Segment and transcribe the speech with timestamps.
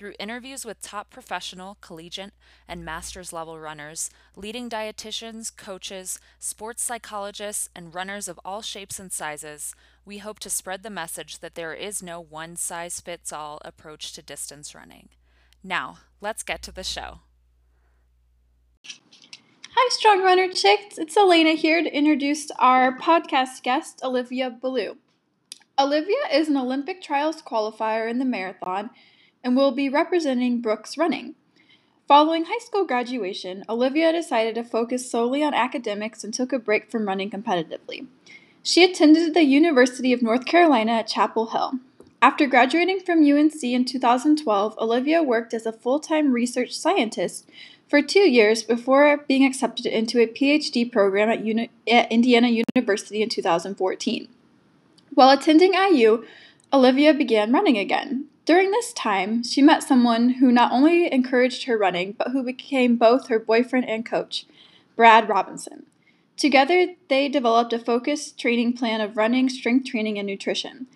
[0.00, 2.32] Through interviews with top professional, collegiate,
[2.66, 9.12] and master's level runners, leading dietitians, coaches, sports psychologists, and runners of all shapes and
[9.12, 9.74] sizes,
[10.06, 14.14] we hope to spread the message that there is no one size fits all approach
[14.14, 15.10] to distance running.
[15.62, 17.18] Now, let's get to the show.
[18.86, 20.96] Hi, Strong Runner Chicks.
[20.96, 24.96] It's Elena here to introduce our podcast guest, Olivia Ballou.
[25.78, 28.88] Olivia is an Olympic trials qualifier in the marathon
[29.42, 31.34] and will be representing Brooks Running.
[32.08, 36.90] Following high school graduation, Olivia decided to focus solely on academics and took a break
[36.90, 38.06] from running competitively.
[38.62, 41.74] She attended the University of North Carolina at Chapel Hill.
[42.20, 47.48] After graduating from UNC in 2012, Olivia worked as a full time research scientist
[47.88, 53.22] for two years before being accepted into a PhD program at, Uni- at Indiana University
[53.22, 54.28] in 2014.
[55.14, 56.24] While attending IU,
[56.72, 58.26] Olivia began running again.
[58.46, 62.96] During this time, she met someone who not only encouraged her running, but who became
[62.96, 64.46] both her boyfriend and coach,
[64.96, 65.86] Brad Robinson.
[66.36, 70.86] Together, they developed a focused training plan of running, strength training, and nutrition.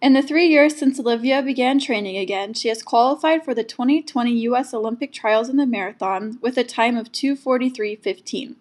[0.00, 4.32] In the three years since Olivia began training again, she has qualified for the 2020
[4.32, 4.74] U.S.
[4.74, 8.54] Olympic trials in the marathon with a time of 243.15.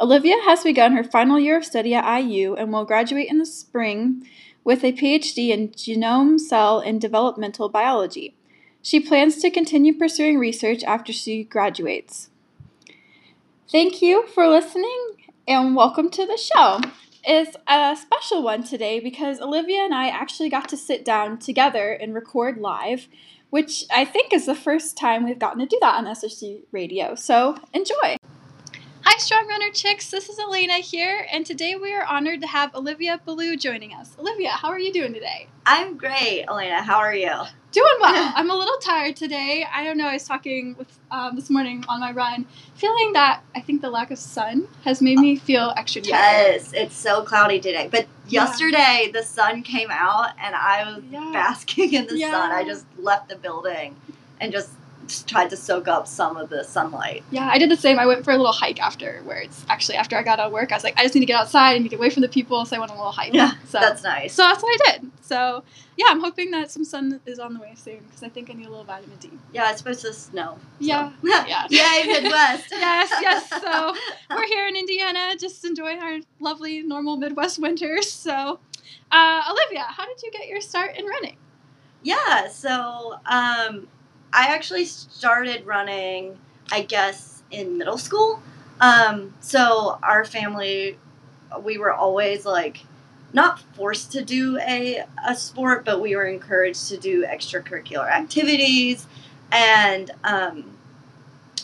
[0.00, 3.46] Olivia has begun her final year of study at IU and will graduate in the
[3.46, 4.26] spring
[4.64, 8.34] with a PhD in genome, cell, and developmental biology.
[8.82, 12.30] She plans to continue pursuing research after she graduates.
[13.70, 15.16] Thank you for listening
[15.46, 16.80] and welcome to the show.
[17.24, 21.92] It's a special one today because Olivia and I actually got to sit down together
[21.92, 23.08] and record live,
[23.50, 27.14] which I think is the first time we've gotten to do that on SRC Radio.
[27.14, 28.16] So enjoy.
[29.06, 30.10] Hi, Strong Runner Chicks.
[30.10, 34.16] This is Elena here, and today we are honored to have Olivia Ballou joining us.
[34.18, 35.48] Olivia, how are you doing today?
[35.66, 36.82] I'm great, Elena.
[36.82, 37.30] How are you?
[37.72, 38.32] Doing well.
[38.36, 39.66] I'm a little tired today.
[39.72, 40.06] I don't know.
[40.06, 43.90] I was talking with um, this morning on my run, feeling that I think the
[43.90, 46.10] lack of sun has made me feel extra tired.
[46.54, 47.88] Yes, it's so cloudy today.
[47.90, 48.44] But Yeah.
[48.44, 51.30] yesterday the sun came out and I was Yeah.
[51.32, 52.30] basking in the Yeah.
[52.30, 52.52] sun.
[52.52, 53.96] I just left the building
[54.40, 54.70] and just
[55.26, 57.22] tried to soak up some of the sunlight.
[57.30, 57.98] Yeah, I did the same.
[57.98, 59.64] I went for a little hike afterwards.
[59.68, 61.40] Actually, after I got out of work, I was like, I just need to get
[61.40, 63.32] outside and get away from the people, so I went on a little hike.
[63.34, 64.32] Yeah, so That's nice.
[64.34, 65.10] so that's what I did.
[65.22, 65.64] So
[65.96, 68.52] yeah, I'm hoping that some sun is on the way soon because I think I
[68.54, 69.30] need a little vitamin D.
[69.52, 70.58] yeah, it's supposed to snow.
[70.58, 70.60] so.
[70.80, 71.66] Yeah, yeah.
[71.70, 72.66] Yay, Midwest.
[72.70, 73.48] yes, yes.
[73.48, 73.94] So
[74.30, 78.10] we're here in Indiana, just enjoying our lovely, normal Midwest winters.
[78.10, 78.58] So,
[79.12, 81.36] uh, Olivia, how did you get your start in running?
[82.02, 83.88] Yeah, so um,
[84.34, 86.38] I actually started running,
[86.72, 88.42] I guess, in middle school.
[88.80, 90.98] Um, so our family,
[91.62, 92.80] we were always like
[93.32, 99.06] not forced to do a, a sport, but we were encouraged to do extracurricular activities.
[99.52, 100.76] And um,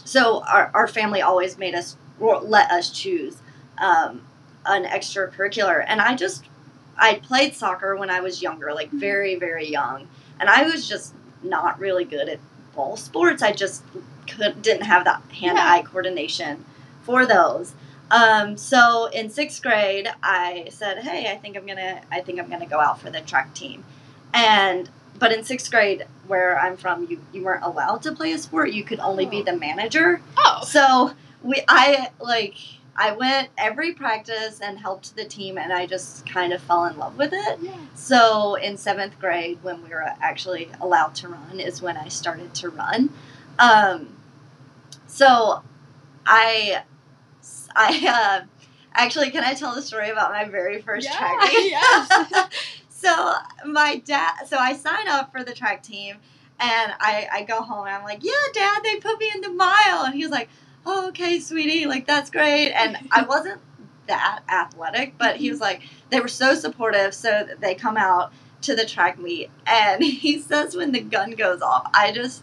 [0.05, 3.39] so our, our family always made us, let us choose
[3.79, 4.23] um,
[4.65, 5.85] an extracurricular.
[5.87, 6.45] And I just,
[6.97, 10.07] I played soccer when I was younger, like very, very young
[10.41, 12.41] and I was just not really good at
[12.75, 13.43] ball sports.
[13.43, 13.83] I just
[14.29, 16.65] could, didn't have that hand-eye coordination
[17.03, 17.75] for those.
[18.11, 22.51] Um, so in sixth grade, I said, "Hey, I think I'm gonna, I think I'm
[22.51, 23.85] gonna go out for the track team,"
[24.35, 24.89] and
[25.19, 28.73] but in sixth grade, where I'm from, you you weren't allowed to play a sport.
[28.73, 30.21] You could only be the manager.
[30.37, 31.13] Oh, So
[31.43, 32.57] we, I like,
[33.01, 36.99] I went every practice and helped the team, and I just kind of fell in
[36.99, 37.59] love with it.
[37.63, 37.73] yeah.
[37.95, 42.53] So in seventh grade, when we were actually allowed to run, is when I started
[42.57, 43.09] to run.
[43.59, 44.09] Um,
[45.07, 45.63] so
[46.27, 46.83] I,
[47.75, 48.07] I
[48.43, 48.47] uh,
[48.93, 51.71] actually, can I tell the story about my very first Yeah, track meet?
[51.71, 52.51] yes.
[52.91, 53.33] so
[53.65, 56.17] my dad, so I sign up for the track team,
[56.59, 59.49] and I, I go home and I'm like, yeah, dad, they put me in the
[59.49, 60.51] mile, and he was like,
[60.87, 63.61] oh, okay, sweetie, like that's great, and I wasn't
[64.07, 68.33] that athletic, but he was like, they were so supportive, so they come out
[68.63, 72.43] to the track meet, and he says when the gun goes off, I just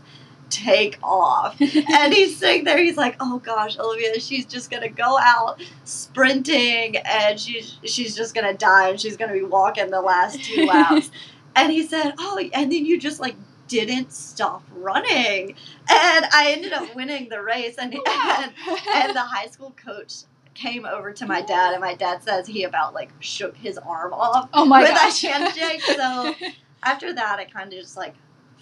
[0.50, 1.60] take off.
[1.62, 6.98] and he's sitting there, he's like, oh gosh, Olivia, she's just gonna go out sprinting
[6.98, 11.12] and she's she's just gonna die and she's gonna be walking the last two laps.
[11.56, 13.36] and he said, Oh, and then you just like
[13.67, 15.55] didn't stop running.
[15.89, 18.51] And I ended up winning the race and and,
[18.93, 20.23] and the high school coach
[20.53, 24.11] came over to my dad and my dad says he about like shook his arm
[24.11, 25.21] off oh my with gosh.
[25.21, 25.81] that handshake.
[25.81, 26.33] So
[26.83, 28.15] after that I kinda just like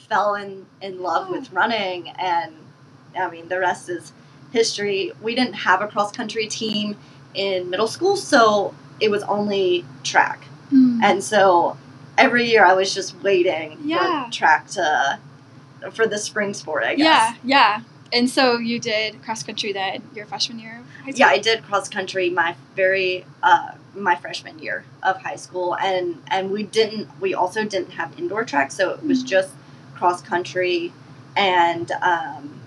[0.10, 1.32] fell in, in love Oh.
[1.32, 2.54] with running and
[3.18, 4.12] I mean the rest is
[4.52, 5.12] history.
[5.22, 6.98] We didn't have a cross country team
[7.34, 10.46] in middle school, so it was only track.
[10.72, 11.02] Mm.
[11.04, 11.78] And so
[12.18, 14.26] every year I was just waiting Yeah.
[14.26, 15.20] for track to
[15.92, 17.06] for the spring sport, I guess.
[17.06, 17.82] Yeah, yeah.
[18.14, 21.20] And so you did cross country then your freshman year of high school?
[21.20, 26.22] Yeah, I did cross country my very uh, my freshman year of high school, and
[26.28, 27.10] and we didn't.
[27.20, 29.28] We also didn't have indoor track, so it was Mhm.
[29.28, 29.50] just
[29.96, 30.94] cross country
[31.36, 32.62] and um,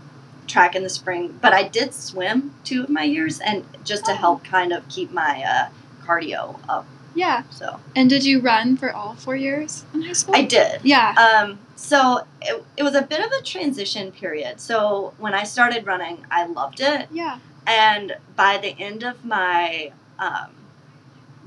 [0.46, 1.38] track in the spring.
[1.40, 4.16] But I did swim two of my years, and just to Oh.
[4.16, 5.68] help kind of keep my uh,
[6.04, 6.86] cardio up.
[7.18, 7.42] Yeah.
[7.50, 10.34] So And did you run for all four years in high school?
[10.36, 10.80] I did.
[10.84, 11.14] Yeah.
[11.26, 14.60] Um, so it, it was a bit of a transition period.
[14.60, 17.08] So when I started running, I loved it.
[17.12, 17.38] yeah.
[17.66, 19.92] and by the end of my
[20.26, 20.50] um,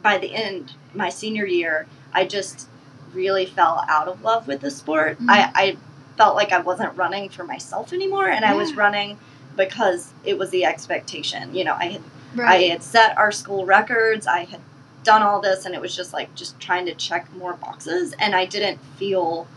[0.01, 2.67] by the end my senior year i just
[3.13, 5.29] really fell out of love with the sport Mhm.
[5.29, 5.77] I, I
[6.17, 9.17] felt like i wasn't running for myself anymore and i was running
[9.63, 12.01] because it was the expectation you know i had
[12.39, 14.61] i had set our school records i had
[15.03, 18.35] done all this and it was just like just trying to check more boxes and
[18.35, 19.47] i didn't feel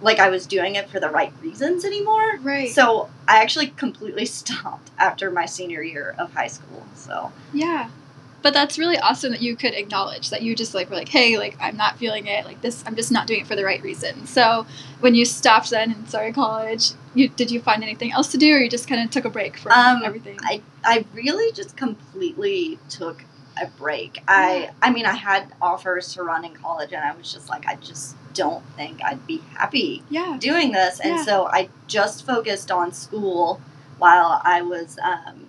[0.00, 2.70] like i was doing it for the right reasons anymore right.
[2.70, 6.86] so I actually completely stopped after my senior year of high school.
[6.94, 7.90] So yeah.
[8.40, 11.36] But that's really awesome that you could acknowledge that you just like were like, hey,
[11.36, 13.82] like I'm not feeling it, like this I'm just not doing it for the right
[13.82, 14.26] reason.
[14.26, 14.64] So
[15.00, 18.54] when you stopped then and started college, you did you find anything else to do
[18.54, 20.38] or you just kinda took a break from Um, everything?
[20.42, 23.24] I I really just completely took
[23.62, 24.22] a break.
[24.28, 27.66] I I mean I had offers to run in college and I was just like
[27.66, 30.36] I just don't think I'd be happy yeah.
[30.38, 31.00] doing this.
[31.00, 31.24] And Yeah.
[31.24, 33.60] so I just focused on school
[33.98, 35.48] while I was um,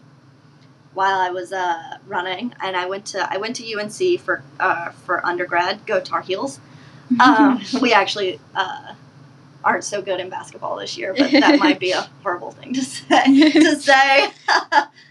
[0.93, 4.89] while I was uh, running and I went to I went to UNC for uh,
[4.91, 6.59] for undergrad, go Tar Heels.
[7.19, 8.93] um, we actually uh,
[9.63, 12.81] aren't so good in basketball this year, but that might be a horrible thing to
[12.83, 13.51] say.
[13.51, 14.31] to say.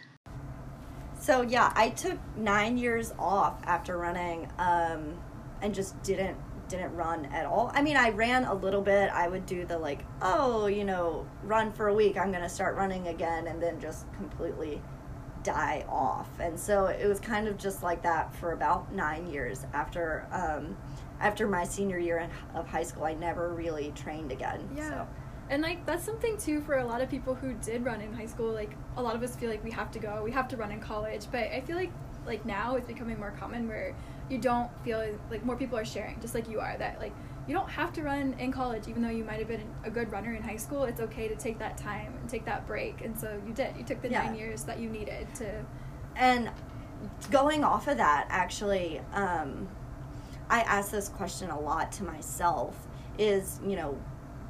[1.28, 5.18] so yeah, I took nine years off after running, um,
[5.60, 6.38] and just didn't
[6.68, 7.70] didn't run at all.
[7.74, 9.10] I mean, I ran a little bit.
[9.10, 12.16] I would do the like, oh, you know, run for a week.
[12.16, 14.80] I'm gonna start running again, and then just completely
[15.42, 16.30] die off.
[16.40, 20.26] And so it was kind of just like that for about nine years after.
[20.32, 20.78] Um,
[21.20, 24.66] after my senior year in, of high school, I never really trained again.
[24.74, 24.88] Yeah.
[24.88, 25.08] So.
[25.50, 28.26] And like that's something too for a lot of people who did run in high
[28.26, 28.52] school.
[28.52, 30.70] Like a lot of us feel like we have to go, we have to run
[30.70, 31.26] in college.
[31.30, 31.92] But I feel like
[32.26, 33.94] like now it's becoming more common where
[34.28, 36.76] you don't feel like more people are sharing, just like you are.
[36.76, 37.12] That like
[37.46, 40.12] you don't have to run in college, even though you might have been a good
[40.12, 40.84] runner in high school.
[40.84, 43.00] It's okay to take that time and take that break.
[43.02, 43.74] And so you did.
[43.76, 44.24] You took the Yeah.
[44.24, 45.64] nine years that you needed to.
[46.14, 46.50] And
[47.30, 49.68] going off of that, actually, um,
[50.50, 52.76] I ask this question a lot to myself
[53.16, 53.96] is, you know,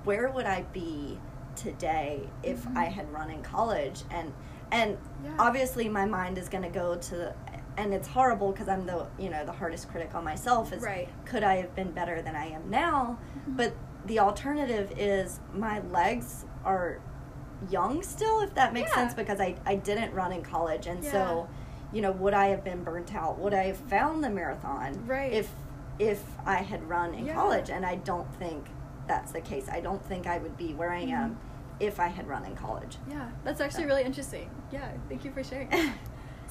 [0.09, 1.19] where would I be
[1.55, 2.79] today if Mhm.
[2.79, 4.05] I had run in college?
[4.11, 4.33] And
[4.71, 5.31] and Yeah.
[5.39, 7.35] obviously my mind is going to go to the
[7.79, 11.09] and it's horrible because I'm the, you know, the hardest critic on myself is Right.
[11.27, 13.19] could I have been better than I am now?
[13.49, 13.57] Mhm.
[13.57, 13.73] But
[14.07, 16.99] the alternative is my legs are
[17.71, 18.97] young still, if that makes Yeah.
[19.03, 20.87] sense, because I, I didn't run in college.
[20.87, 21.13] And Yeah.
[21.13, 21.49] so,
[21.93, 23.39] you know, would I have been burnt out?
[23.39, 25.33] Would I have found the marathon Right.
[25.33, 25.55] if
[25.99, 27.69] if I had run in college?
[27.71, 28.67] And I don't think
[29.09, 29.69] that's the case.
[29.71, 31.35] I don't think I would be where I am Mm-hmm.
[31.81, 32.97] if I had run in college.
[33.11, 34.51] Yeah, that's actually really interesting.
[34.71, 35.71] Yeah, thank you for sharing.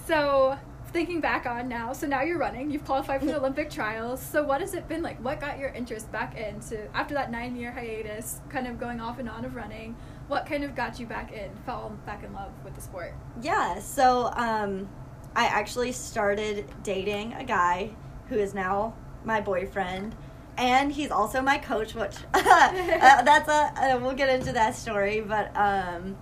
[0.06, 0.58] So,
[0.94, 4.22] thinking back on now, so now you're running, you've qualified for the Olympic trials.
[4.22, 5.22] So, what has it been like?
[5.22, 9.20] What got your interest back into after that nine year hiatus, kind of going off
[9.20, 9.96] and on of running?
[10.30, 13.14] What kind of got you back in, fell back in love with the sport?
[13.42, 14.88] Yeah, so um,
[15.36, 17.92] I actually started dating a guy
[18.30, 18.94] who is now
[19.26, 20.16] my boyfriend,
[20.58, 21.96] and he's also my coach.
[21.96, 26.18] Which uh, that's a uh, we'll get into that story, but um,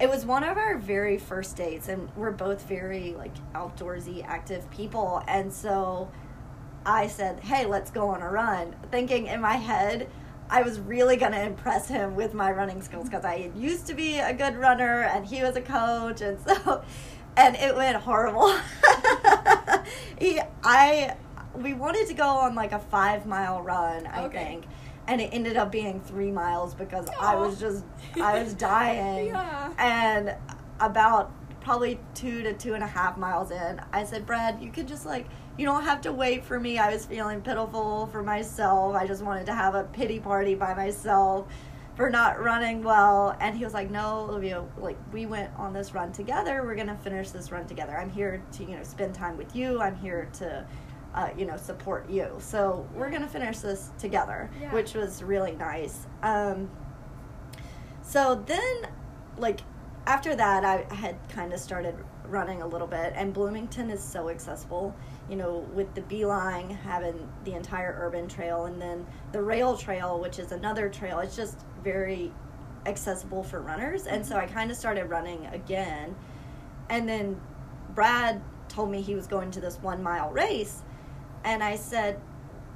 [0.00, 4.68] it was one of our very first dates, and we're both very like outdoorsy, active
[4.70, 6.10] people, and so
[6.84, 10.08] I said, "Hey, let's go on a run," thinking in my head.
[10.50, 13.94] I was really going to impress him with my running skills because I used to
[13.94, 16.84] be a good runner and he was a coach and so
[17.36, 18.54] and it went horrible.
[20.18, 21.16] he I
[21.56, 24.44] we wanted to go on like a 5 mile run, I Okay.
[24.44, 24.64] think.
[25.06, 27.84] And it ended up being 3 miles because I was just
[28.20, 29.26] I was dying.
[29.26, 29.72] Yeah.
[29.78, 30.34] And
[30.80, 31.30] about
[31.60, 35.06] probably two to two and a half miles in, I said, Brad, you could just
[35.06, 36.78] like, you don't have to wait for me.
[36.78, 38.94] I was feeling pitiful for myself.
[38.94, 41.46] I just wanted to have a pity party by myself
[41.96, 43.36] for not running well.
[43.40, 46.62] And he was like, no, Olivia, like, we went on this run together.
[46.64, 47.96] We're going to finish this run together.
[47.96, 49.80] I'm here to, you know, spend time with you.
[49.80, 50.66] I'm here to,
[51.14, 52.28] uh, you know, support you.
[52.40, 54.72] So we're gonna finish this together, Yeah.
[54.72, 56.06] which was really nice.
[56.22, 56.68] Um,
[58.02, 58.88] so then,
[59.38, 59.60] like,
[60.06, 61.94] after that, I had kind of started
[62.28, 64.94] running a little bit, and Bloomington is so accessible.
[65.28, 70.20] You know, with the B-Line having the entire urban trail, and then the rail trail,
[70.20, 71.20] which is another trail.
[71.20, 72.30] It's just very
[72.84, 76.14] accessible for runners, and so I kind of started running again.
[76.90, 77.40] And then
[77.94, 80.82] Brad told me he was going to this one mile race,
[81.44, 82.20] and I said,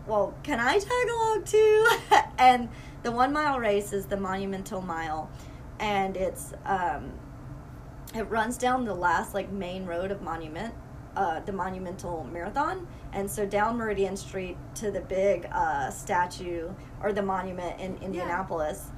[0.07, 1.89] well, can I tag along too?
[2.39, 2.69] and
[3.03, 5.31] the one mile race is the Monumental Mile,
[5.79, 7.13] and it's um,
[8.15, 10.75] it runs down the last like main road of Monument,
[11.15, 16.71] uh, the Monumental Marathon, and so down Meridian Street to the big uh, statue
[17.03, 18.91] or the monument in Indianapolis,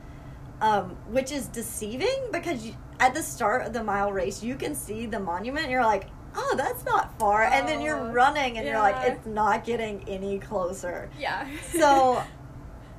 [0.61, 4.75] um, which is deceiving because you, at the start of the mile race you can
[4.75, 5.65] see the monument.
[5.65, 6.09] And you're like.
[6.35, 7.43] Oh, that's not far.
[7.45, 11.11] and then you're Oh, running and you're like, it's not getting any closer.
[11.19, 11.47] Yeah.
[11.73, 12.23] so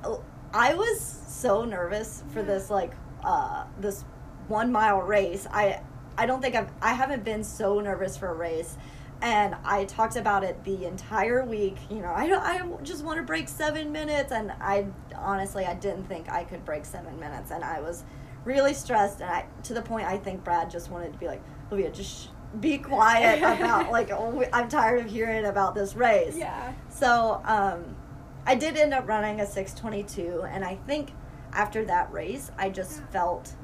[0.54, 2.92] i was so nervous for this like
[3.24, 4.04] uh this
[4.48, 5.46] one mile race.
[5.50, 5.80] I
[6.18, 8.76] i don't think i've i haven't been so nervous for a race.
[9.22, 11.76] And i talked about it the entire week.
[11.90, 14.32] You know i i just want to break seven minutes.
[14.32, 14.86] And i
[15.16, 17.50] honestly i didn't think i could break seven minutes.
[17.50, 18.04] And i was
[18.44, 19.20] really stressed.
[19.20, 22.24] And i to the point i think brad just wanted to be like olivia just
[22.24, 22.28] sh-
[22.60, 26.72] be quiet about like oh, i'm tired of hearing about this race yeah.
[26.88, 27.96] so um,
[28.44, 31.12] I did end up running a 622, and I think
[31.52, 33.06] after that race, I just Yeah.
[33.12, 33.54] felt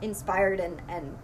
[0.00, 1.18] inspired and, and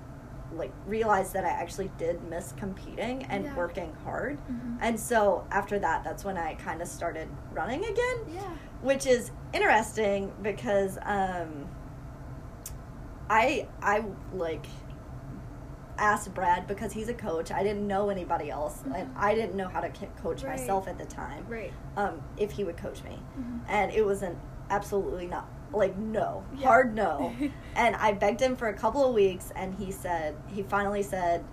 [0.56, 3.54] like realized that I actually did miss competing and Yeah.
[3.54, 4.37] working hard.
[4.50, 4.78] Mhm.
[4.80, 8.50] And so after that, that's when I kind of started running again, Yeah.
[8.80, 11.68] which is interesting because um,
[13.30, 14.66] I I like
[15.99, 17.50] asked Brad because he's a coach.
[17.52, 19.11] I didn't know anybody else, and Mhm.
[19.16, 19.90] I didn't know how to
[20.22, 20.58] coach Right.
[20.58, 21.72] myself at the time Right.
[21.96, 23.20] um, if he would coach me.
[23.38, 23.61] Mhm.
[23.68, 24.38] And it was an
[24.70, 26.66] absolutely not, like, no, Yeah.
[26.68, 27.32] hard no.
[27.76, 31.44] and I begged him for a couple of weeks, and he said, he finally said,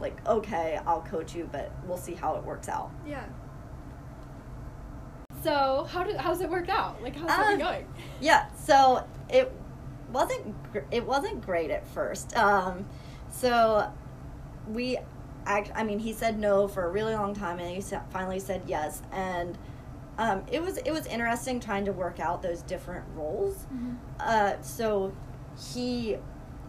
[0.00, 2.90] like, okay, I'll coach you, but we'll see how it works out.
[3.06, 3.24] Yeah.
[5.42, 7.00] So how did how's it worked out?
[7.02, 7.86] Like how's Um, it going?
[8.20, 9.52] Yeah, so it
[10.12, 12.36] wasn't gr- it wasn't great at first.
[12.36, 12.86] Um,
[13.30, 13.90] so
[14.68, 14.98] we,
[15.46, 17.80] act, I mean, he said no for a really long time, and he
[18.10, 19.56] finally said yes, and
[20.18, 23.66] um, it was it was interesting trying to work out those different roles.
[23.72, 23.96] Mhm.
[24.18, 25.12] Uh, so
[25.74, 26.16] he,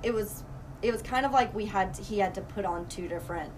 [0.03, 0.43] it was
[0.81, 3.51] it was kind of like we had to, he had to put on two different.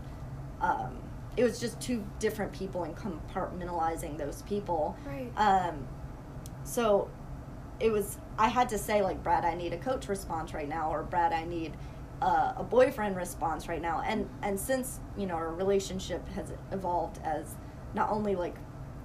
[0.61, 0.97] Um,
[1.37, 4.95] it was just two different people and compartmentalizing those people.
[5.05, 5.31] Right.
[5.37, 5.87] Um,
[6.63, 7.09] so
[7.79, 10.89] it was I had to say like Brad, I need a coach response right now,
[10.91, 11.73] or Brad, I need
[12.21, 14.01] uh, a boyfriend response right now.
[14.05, 17.55] And and since you know our relationship has evolved as
[17.93, 18.55] not only like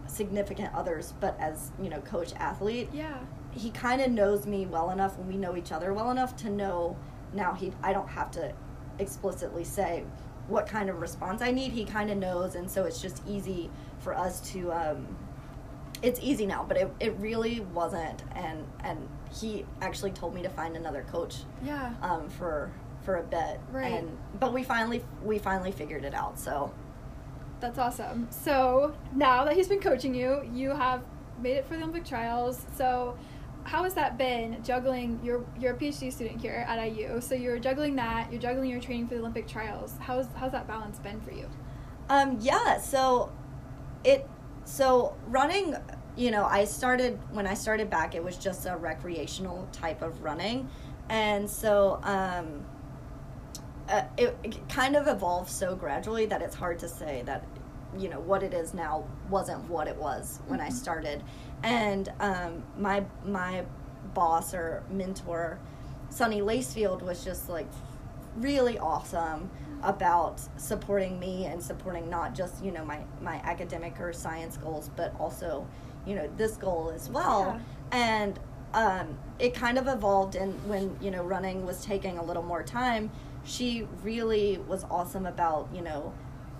[0.07, 3.19] significant others, but as you know coach athlete, yeah.
[3.53, 6.51] he kind of knows me well enough, and we know each other well enough to
[6.51, 6.97] know
[7.35, 8.53] now he I don't have to
[8.99, 10.05] explicitly say
[10.49, 11.73] what kind of response I need.
[11.73, 14.73] He kind of knows, and so it's just easy for us to.
[14.73, 15.17] Um,
[16.03, 19.09] it's easy now, but it, it really wasn't, and and
[19.41, 21.95] he actually told me to find another coach Yeah.
[22.03, 22.71] um, for
[23.07, 23.93] for a bit, Right.
[23.95, 26.39] and but we finally we finally figured it out.
[26.39, 26.75] So
[27.61, 28.27] That's awesome.
[28.31, 31.03] So now that he's been coaching you, you have
[31.41, 32.67] made it for the Olympic trials.
[32.77, 33.17] So
[33.65, 37.21] how has that been juggling you're you're a PhD student here at IU.
[37.21, 39.95] So you're juggling that, you're juggling your training for the Olympic trials.
[40.01, 41.49] How's how's that balance been for you?
[42.11, 43.33] Um, yeah, so
[44.05, 44.29] it
[44.65, 45.75] so running,
[46.17, 50.23] you know, I started when I started back it was just a recreational type of
[50.23, 50.69] running.
[51.09, 52.65] And so um
[53.88, 57.45] uh, it, it kind of evolved so gradually that it's hard to say that
[57.99, 60.73] you know what it is now wasn't what it was when I Mhm.
[60.73, 61.23] started.
[61.62, 63.64] And um my my
[64.14, 65.59] boss or mentor
[66.11, 67.69] Sonny Lacefield was just like
[68.37, 69.50] really awesome
[69.83, 74.90] about supporting me and supporting not just you know my my academic or science goals
[74.97, 75.66] but also
[76.07, 77.59] you know this goal as well
[77.93, 78.38] and
[78.75, 82.62] um, it kind of evolved and when you know running was taking a little more
[82.62, 83.11] time
[83.47, 86.12] she really was awesome about you know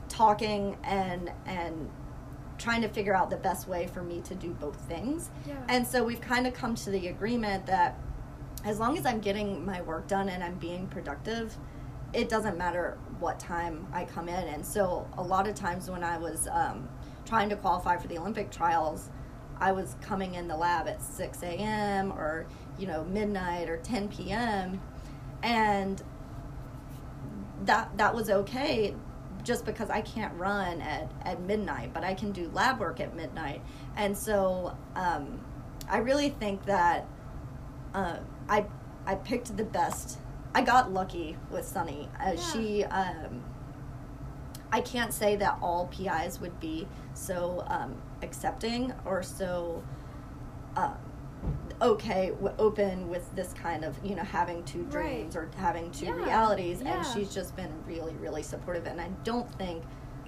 [0.09, 1.90] talking and and
[2.59, 5.55] trying to figure out the best way for me to do both things Yeah.
[5.69, 7.99] and so we've kind of come to the agreement that
[8.64, 11.57] as long as I'm getting my work done and I'm being productive,
[12.12, 14.49] it doesn't matter what time I come in.
[14.49, 16.88] And so a lot of times when I was um,
[17.25, 19.11] trying to qualify for the Olympic trials,
[19.61, 22.11] I was coming in the lab at 6 a.m.
[22.11, 24.81] or, you know, midnight or 10 p.m.
[25.45, 26.02] And
[27.65, 28.95] that that was okay
[29.43, 33.15] just because I can't run at, at midnight, but I can do lab work at
[33.15, 33.63] midnight.
[33.97, 35.41] And so um,
[35.89, 37.07] I really think that
[37.95, 38.67] uh, I
[39.07, 40.19] I picked the best.
[40.55, 42.09] I got lucky with Sunny.
[42.21, 42.53] Uh, Yeah.
[42.53, 43.45] She, um,
[44.73, 49.83] I can't say that all PIs would be so um, accepting or so
[50.77, 50.95] uh,
[51.83, 54.90] okay, w- open with this kind of you know having two Right.
[54.92, 56.12] dreams or having two Yeah.
[56.12, 56.83] realities.
[56.83, 56.97] Yeah.
[56.99, 58.87] And she's just been really, really supportive.
[58.87, 59.83] And I don't think,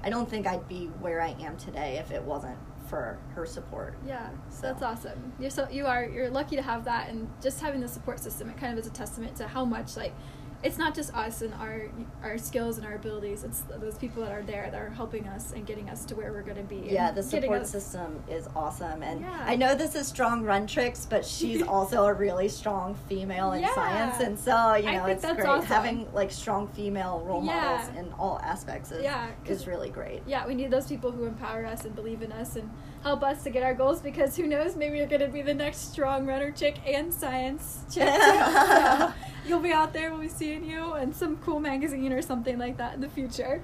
[0.05, 3.95] I don't think I'd be where I am today if it wasn't for her support.
[4.07, 4.63] Yeah, So.
[4.69, 5.33] that's awesome.
[5.39, 8.49] You're so you are you're lucky to have that, and just having the support system.
[8.49, 10.15] It kind of is a testament to how much like
[10.65, 11.83] it's not just us and our
[12.23, 13.45] our skills and our abilities.
[13.45, 16.33] It's those people that are there that are helping us and getting us to where
[16.33, 16.89] we're going to be.
[16.91, 19.03] Yeah, the support us- system is awesome.
[19.05, 19.45] And Yeah.
[19.47, 23.63] I know this is Strong Runner Chicks, but she's also a really strong female in
[23.63, 23.75] Yeah.
[23.75, 24.21] science.
[24.21, 25.47] And so, you know, it's great.
[25.47, 25.67] awesome.
[25.67, 27.55] Having like strong female role Yeah.
[27.79, 29.07] models in all aspects is,
[29.47, 30.23] is really great.
[30.27, 32.69] Yeah, we need those people who empower us and believe in us and
[33.09, 35.55] help us to get our goals because who knows, maybe you're going to be the
[35.55, 38.07] next strong runner chick and science chick.
[38.23, 39.13] so
[39.47, 42.77] you'll be out there, we'll be seeing you in some cool magazine or something like
[42.77, 43.63] that in the future.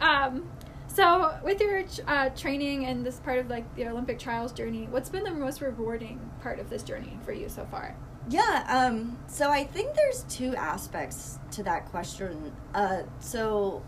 [0.00, 0.50] Um,
[0.88, 5.08] so, with your uh, training and this part of like the Olympic trials journey, what's
[5.08, 7.96] been the most rewarding part of this journey for you so far?
[8.28, 12.52] Yeah, um, so I think there's two aspects to that question.
[12.74, 13.82] Uh, so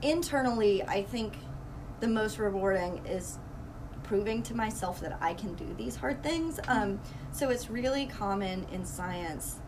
[0.00, 1.34] internally, I think
[2.00, 3.38] the most rewarding is
[4.10, 6.58] proving to myself that I can do these hard things.
[6.66, 6.98] Um,
[7.30, 9.60] so it's really common in science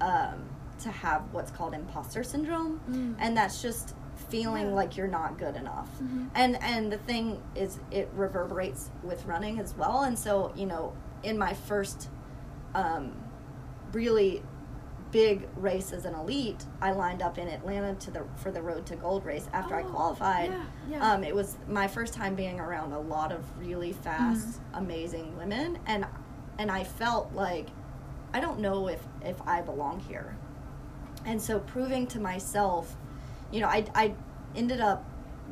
[0.00, 0.48] um,
[0.82, 3.16] to have what's called imposter syndrome, Mm.
[3.18, 3.94] and that's just
[4.30, 4.74] feeling Yeah.
[4.80, 5.90] like you're not good enough.
[6.02, 6.30] Mhm.
[6.34, 10.04] And and the thing is, it reverberates with running as well.
[10.04, 12.08] And so you know, in my first
[12.74, 13.12] um,
[13.92, 14.42] really
[15.10, 18.86] big race as an elite, I lined up in Atlanta to the for the Road
[18.86, 20.50] to Gold race after I Oh, qualified.
[20.50, 21.12] yeah, yeah.
[21.12, 24.76] Um, it was my first time being around a lot of really fast, Mm-hmm.
[24.76, 26.06] amazing women, and
[26.58, 27.68] and I felt like
[28.32, 30.36] I don't know if if I belong here.
[31.26, 32.96] And so proving to myself,
[33.50, 34.14] you know, I I
[34.54, 35.04] ended up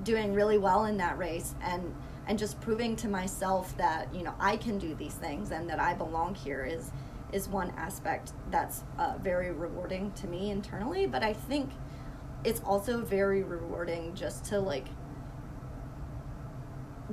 [0.05, 1.95] doing really well in that race and
[2.29, 5.81] and just proving to myself that you know I can do these things and that
[5.81, 6.91] I belong here is
[7.33, 11.07] is one aspect that's uh, very rewarding to me internally.
[11.07, 11.71] But I think
[12.45, 14.87] it's also very rewarding just to like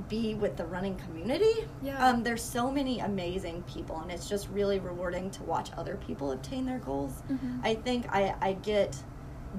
[0.08, 1.66] be with the running community.
[1.82, 2.06] Yeah.
[2.06, 6.32] Um, there's so many amazing people, and it's just really rewarding to watch other people
[6.32, 7.22] obtain their goals.
[7.30, 7.60] Mhm.
[7.64, 8.96] I think I, I get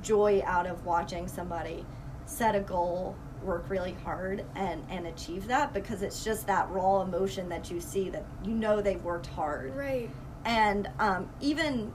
[0.01, 1.85] joy out of watching somebody
[2.25, 7.01] set a goal, work really hard, and, and achieve that because it's just that raw
[7.01, 10.09] emotion that you see that you know they've worked hard Right.
[10.47, 11.91] And um, even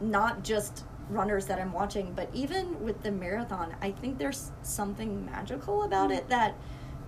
[0.00, 5.24] not just runners that I'm watching, but even with the marathon, I think there's something
[5.24, 6.54] magical about it that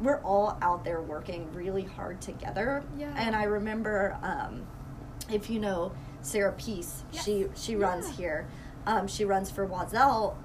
[0.01, 2.85] we're all out there working really hard together.
[2.97, 3.13] Yeah.
[3.17, 4.67] And I remember, um,
[5.31, 7.25] if you know Sarah Pease, Yes.
[7.25, 8.17] she she runs Yeah.
[8.17, 8.47] here.
[8.87, 10.37] Um, she runs for Wazell.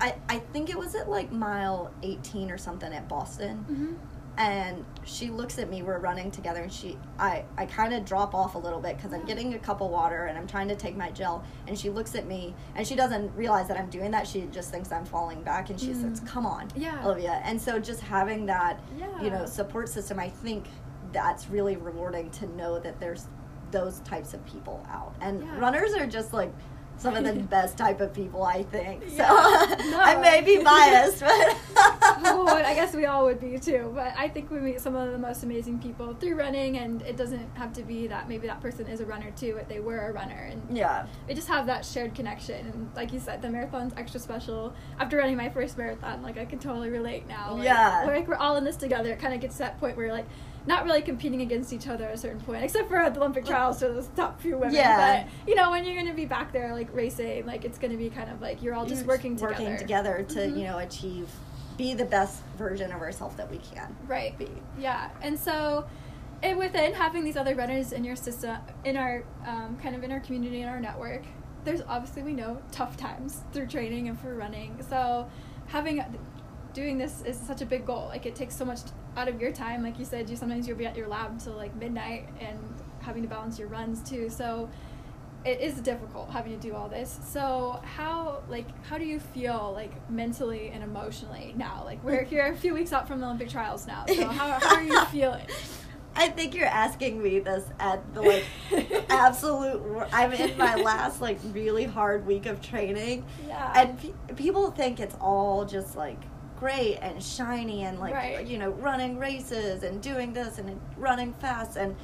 [0.00, 3.94] I, I think it was at like mile 18 or something at Boston Mm-hmm.
[4.40, 8.34] And she looks at me we're running together and she i i kind of drop
[8.34, 10.74] off a little bit because i'm getting a cup of water and i'm trying to
[10.74, 14.10] take my gel and she looks at me and she doesn't realize that i'm doing
[14.10, 16.26] that she just thinks i'm falling back and she says Mm.
[16.26, 17.04] come on Yeah.
[17.04, 18.80] olivia and so just having that
[19.22, 20.64] you know support system i think
[21.12, 23.26] that's really rewarding to know that there's
[23.72, 25.58] those types of people out and Yeah.
[25.58, 26.52] runners are just like
[27.00, 29.76] some of the best type of people i think so Yeah.
[29.90, 29.98] No.
[30.00, 31.56] i may be biased but
[32.22, 33.90] oh, I guess we all would be too.
[33.94, 37.16] But I think we meet some of the most amazing people through running, and it
[37.16, 40.08] doesn't have to be that maybe that person is a runner too, but they were
[40.08, 42.66] a runner, and yeah we just have that shared connection.
[42.66, 44.74] And like you said, the marathon's extra special.
[44.98, 47.54] After running my first marathon, like I can totally relate now.
[47.54, 48.04] Like, Yeah.
[48.06, 49.12] like we're all in this together.
[49.12, 50.26] It kind of gets to that point where like.
[50.66, 53.46] Not really competing against each other at a certain point, except for at the Olympic
[53.46, 54.74] trials for those top few women.
[54.74, 55.24] Yeah.
[55.24, 58.10] But you know, when you're gonna be back there like racing, like it's gonna be
[58.10, 59.52] kind of like you're all just You're working together.
[59.52, 60.56] working together to Mhm.
[60.58, 61.28] you know achieve
[61.78, 64.36] be the best version of ourselves that we can Right.
[64.38, 65.86] be Yeah, and so,
[66.42, 70.12] and within having these other runners in your system, in our um, kind of in
[70.12, 71.22] our community, in our network,
[71.64, 74.76] there's obviously we know tough times through training and for running.
[74.90, 75.26] So,
[75.68, 76.04] having
[76.74, 78.06] doing this is such a big goal.
[78.08, 78.80] Like it takes so much
[79.20, 79.82] out of your time.
[79.82, 82.58] Like you said, you sometimes you'll be at your lab till like midnight and
[83.00, 84.28] having to balance your runs too.
[84.30, 84.68] So.
[85.42, 87.18] It is difficult having to do all this.
[87.24, 91.80] So how like how do you feel like mentally and emotionally now?
[91.86, 94.04] Like we're here a few weeks out from the Olympic trials now.
[94.06, 95.46] So how, how are you feeling?
[96.14, 98.44] i think you're asking me this at the like
[99.10, 99.80] absolute
[100.12, 103.72] i'm in my last like really hard week of training Yeah.
[103.80, 106.20] and pe- people think it's all just like
[106.60, 108.46] great and shiny and like Right.
[108.46, 111.96] you know running races and doing this and running fast and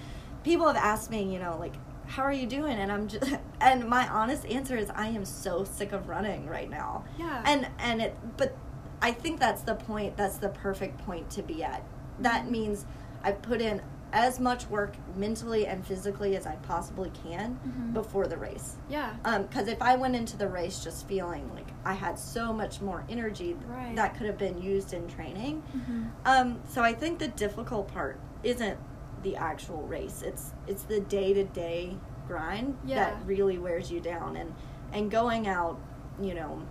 [0.45, 1.75] people have asked me you know like
[2.07, 5.63] how are you doing and i'm just and my honest answer is i am so
[5.63, 7.43] sick of running right now Yeah.
[7.45, 8.57] and and it but
[9.03, 11.83] i think that's the point that's the perfect point to be at
[12.21, 12.51] that Mhm.
[12.51, 12.87] means
[13.23, 13.83] i've put in
[14.17, 17.93] as much work mentally and physically as i possibly can Mhm.
[17.93, 19.11] before the race yeah.
[19.43, 23.05] because if I went into the race just feeling like I had so much more
[23.11, 23.95] energy Right.
[23.95, 26.09] that could have been used in training, Mhm.
[26.25, 28.79] um, so I think the difficult part isn't
[29.23, 32.97] the actual race; it's it's the day to day grind Yeah.
[33.05, 34.53] that really wears you down, and
[34.93, 35.77] and going out,
[36.21, 36.63] you know,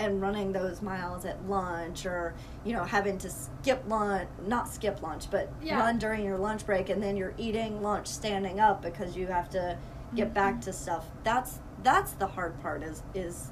[0.00, 2.34] and running those miles at lunch, or
[2.64, 5.78] you know, having to skip lunch, not skip lunch, but Yeah.
[5.78, 9.48] run during your lunch break, and then you're eating lunch standing up because you have
[9.50, 9.76] to
[10.14, 10.62] get back Mhm.
[10.62, 11.06] to stuff.
[11.22, 13.50] That's that's the hard part is is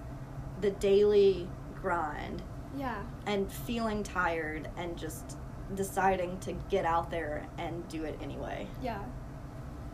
[0.61, 1.49] the daily
[1.81, 2.43] grind
[2.77, 2.97] Yeah.
[3.27, 5.37] and feeling tired and just
[5.75, 8.67] deciding to get out there and do it anyway.
[8.83, 8.99] Yeah.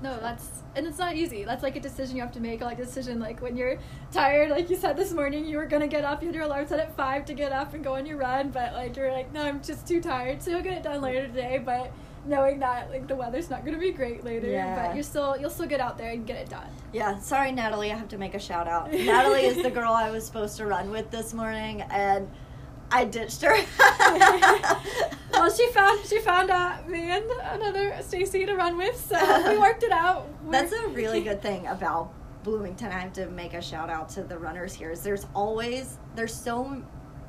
[0.04, 1.44] No, that's and it's not easy.
[1.44, 2.60] That's like a decision you have to make.
[2.60, 3.78] Like a decision like when you're
[4.12, 6.20] tired, like you said this morning, you were gonna get up.
[6.20, 8.50] You had your alarm set at five to get up and go on your run,
[8.50, 10.42] but like you're like, no, I'm just too tired.
[10.42, 11.56] So you'll get it done later today.
[11.64, 11.90] But
[12.26, 14.88] knowing that like the weather's not gonna be great later, Yeah.
[14.88, 16.68] but you're still you'll still get out there and get it done.
[16.92, 18.92] Yeah, sorry Natalie, I have to make a shout out.
[19.12, 22.28] Natalie is the girl I was supposed to run with this morning and
[22.94, 23.57] I ditched her.
[25.33, 29.59] well, she found she found uh, me and another Stacy to run with, so we
[29.66, 30.28] worked it out.
[30.48, 32.12] That's We're- a really good thing about
[32.44, 32.92] Bloomington.
[32.92, 34.92] I have to make a shout out to the runners here.
[34.92, 36.80] Is there's always there's so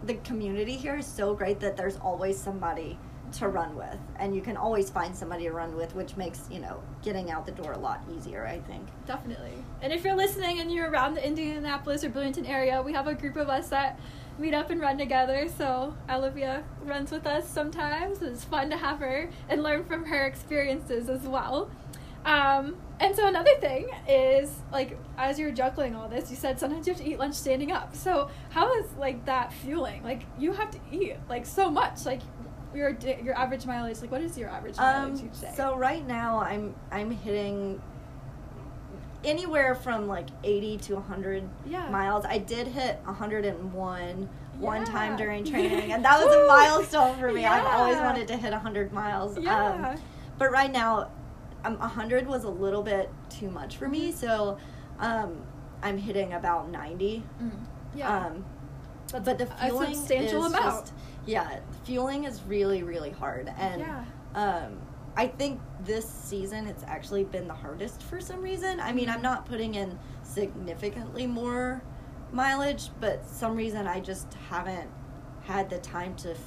[0.04, 2.99] the community here is so great that there's always somebody
[3.39, 6.60] to run with, and you can always find somebody to run with, which makes you
[6.60, 8.45] know getting out the door a lot easier.
[8.45, 8.88] I think.
[9.08, 9.54] Definitely.
[9.82, 13.15] And if you're listening and you're around the Indianapolis or Bloomington area, we have a
[13.15, 13.99] group of us that
[14.38, 15.48] meet up and run together.
[15.58, 18.21] So Olivia runs with us sometimes.
[18.21, 21.69] It's fun to have her and learn from her experiences as well.
[22.26, 26.88] Um, and so another thing is like as you're juggling all this, you said sometimes
[26.88, 27.95] you have to eat lunch standing up.
[27.95, 30.02] So how is like that fueling?
[30.04, 32.06] Like you have to eat like so much.
[32.06, 32.21] Like
[32.74, 34.02] your your average mileage.
[34.02, 35.54] Like what is your average mileage Um, each day?
[35.56, 37.80] so right now I'm I'm hitting
[39.25, 41.89] anywhere from like 80 to 100 Yeah.
[41.89, 42.25] miles.
[42.25, 47.45] I did hit 101 one time during training, and that was a milestone for me.
[47.45, 49.38] I've always wanted to hit 100 miles.
[49.38, 49.65] yeah.
[49.93, 50.01] Um,
[50.38, 51.09] but right now,
[51.65, 54.15] um, 100 was a little bit too much for me, Mhm.
[54.15, 54.57] so
[54.99, 55.41] um,
[55.83, 57.23] I'm hitting about 90.
[57.41, 57.51] Mm.
[57.95, 58.25] Yeah.
[58.27, 58.45] Um,
[59.11, 60.85] but the a fueling substantial is amount.
[60.85, 60.93] just
[61.25, 64.03] yeah, fueling is really really hard, and yeah.
[64.35, 64.77] um,
[65.17, 68.80] I think this season it's actually been the hardest for some reason.
[68.80, 71.82] I mean, I'm not putting in significantly more
[72.32, 74.89] mileage, but some reason I just haven't
[75.45, 76.39] had the time to f-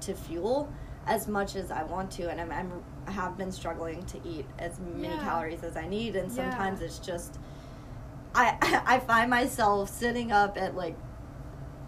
[0.00, 0.70] to fuel
[1.06, 4.44] as much as I want to, and I'm, I'm I have been struggling to eat
[4.58, 5.20] as many Yeah.
[5.20, 6.50] calories as I need, and Yeah.
[6.50, 7.38] sometimes it's just
[8.34, 8.56] I
[8.86, 10.96] I find myself sitting up at like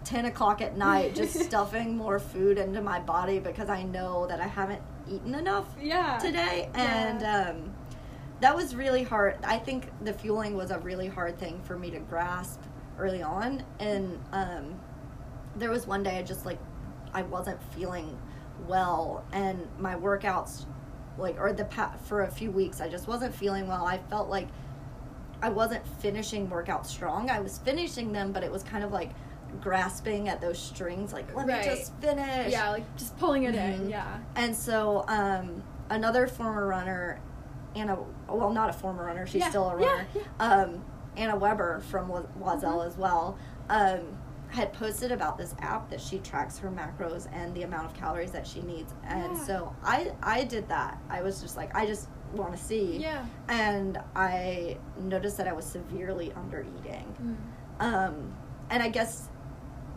[0.05, 4.41] 10 o'clock at night just stuffing more food into my body because I know that
[4.41, 6.17] I haven't eaten enough Yeah.
[6.19, 7.49] today and Yeah.
[7.49, 7.73] um,
[8.41, 11.89] that was really hard i think the fueling was a really hard thing for me
[11.91, 12.59] to grasp
[12.99, 14.79] early on and um,
[15.55, 16.59] there was one day i just like
[17.13, 18.17] i wasn't feeling
[18.67, 20.65] well and my workouts
[21.17, 24.29] like or the pa- for a few weeks i just wasn't feeling well i felt
[24.29, 24.47] like
[25.41, 29.11] i wasn't finishing workouts strong i was finishing them but it was kind of like
[29.61, 31.65] grasping at those strings like let Right.
[31.65, 33.81] me just finish Yeah, like just pulling it in.
[33.81, 33.89] Mhm.
[33.89, 34.17] Yeah.
[34.35, 37.19] and so, um, another former runner,
[37.75, 40.21] Anna, well, not a former runner, she's Yeah, still a runner, yeah.
[40.39, 40.83] Um,
[41.17, 42.87] Anna Weber from Wa- Wazell Mhm.
[42.87, 43.37] as well,
[43.69, 43.99] um,
[44.49, 48.31] had posted about this app that she tracks her macros and the amount of calories
[48.31, 48.93] that she needs.
[49.03, 49.43] And Yeah.
[49.45, 50.99] so I, I did that.
[51.09, 52.97] I was just like, I just want to see.
[52.97, 53.25] Yeah.
[53.47, 57.37] And I noticed that I was severely under eating
[57.79, 57.83] Mm.
[57.83, 58.33] um,
[58.69, 59.29] and I guess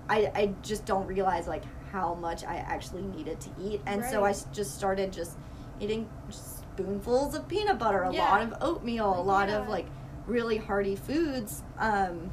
[0.09, 4.25] I I just don't realize like how much I actually needed to eat, and so
[4.25, 5.37] I just started just
[5.81, 8.29] eating spoonfuls of peanut butter, a Yeah.
[8.31, 9.87] lot of oatmeal, a lot of like
[10.27, 11.62] really hearty foods.
[11.79, 12.31] Um,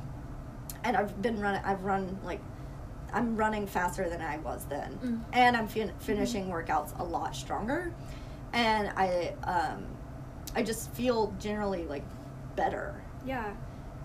[0.83, 1.61] and I've been running.
[1.63, 2.41] I've run like
[3.13, 5.19] I'm running faster than I was then, Mm.
[5.33, 7.93] and I'm fin- finishing workouts a lot stronger,
[8.53, 9.85] and I um,
[10.55, 12.03] I just feel generally like
[12.55, 12.95] better.
[13.25, 13.53] Yeah.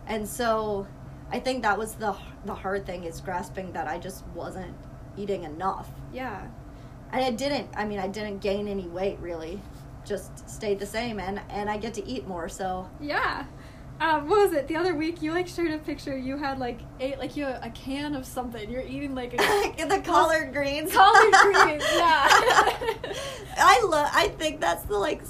[0.07, 0.87] And so
[1.31, 4.75] I think that was the the hard thing is grasping that I just wasn't
[5.17, 5.89] eating enough.
[6.13, 6.47] Yeah.
[7.13, 9.61] And I didn't I mean I didn't gain any weight really.
[10.07, 13.45] Just stayed the same and and I get to eat more so Yeah.
[14.01, 14.69] Um, what was it?
[14.69, 16.17] The other week, you like shared a picture.
[16.17, 18.71] You had like ate like you had a can of something.
[18.71, 19.37] You're eating like a
[19.89, 20.93] the collard greens.
[20.93, 21.85] collard greens.
[21.97, 22.29] Yeah.
[23.57, 24.09] I love.
[24.15, 25.23] I think that's the like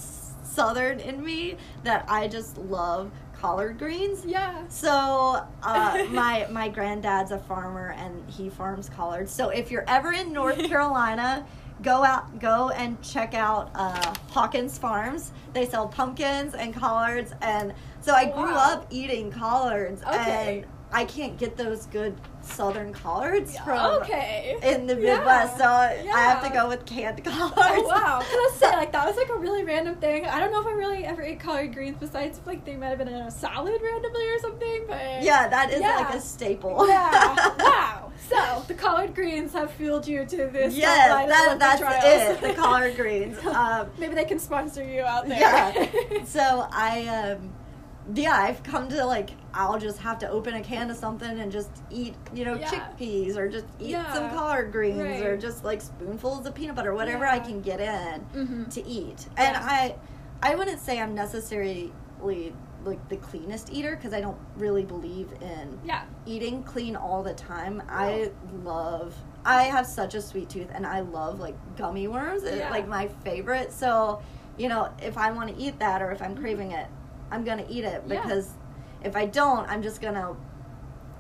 [0.43, 4.25] southern in me that I just love collard greens.
[4.25, 4.67] yeah.
[4.69, 9.31] So uh, my my granddad's a farmer and he farms collards.
[9.33, 11.47] So if you're ever in North Carolina,
[11.83, 15.33] go out go and check out uh, Hawkins Farms.
[15.53, 18.73] They sell pumpkins and collards, and so I grew Wow.
[18.75, 20.65] up eating collards, Okay.
[20.65, 24.57] and I can't get those good southern collards from okay.
[24.63, 25.17] in the Yeah.
[25.19, 27.55] Midwest, so I have to go with canned collards.
[27.59, 28.21] Oh wow!
[28.21, 30.25] Can I say like that was like a really random thing?
[30.25, 32.99] I don't know if I really ever ate collard greens besides like they might have
[32.99, 35.97] been in a salad randomly or something, but Yeah, that is Yeah.
[35.97, 36.87] like a staple.
[36.89, 37.55] yeah.
[37.59, 38.13] wow.
[38.31, 40.75] So the collard greens have fueled you to this.
[40.75, 42.05] Yes, that, that's trials.
[42.05, 42.41] it.
[42.41, 43.39] The collard greens.
[43.45, 45.39] Um, Maybe they can sponsor you out there.
[45.39, 46.25] yeah.
[46.25, 47.53] So I, um,
[48.15, 51.51] yeah, I've come to like I'll just have to open a can of something and
[51.51, 52.71] just eat, you know, Yeah.
[52.71, 54.13] chickpeas or just eat Yeah.
[54.13, 58.21] some collard greens or just like spoonfuls of peanut butter, whatever I can get in
[58.21, 59.27] hmm to eat.
[59.37, 59.97] And I,
[60.43, 61.93] I wouldn't say I'm necessarily
[62.85, 66.03] like the cleanest eater because I don't really believe in Yeah.
[66.27, 67.83] eating clean all the time.
[67.89, 68.31] I
[68.65, 72.43] love I have such a sweet tooth and I love like gummy worms.
[72.45, 72.71] It's Yeah.
[72.71, 73.73] like my favorite.
[73.73, 74.21] So,
[74.57, 76.87] you know, if I want to eat that or if I'm craving it,
[77.31, 78.21] I'm to eat it Yeah.
[78.23, 78.51] because
[79.03, 80.37] if I don't, I'm just going to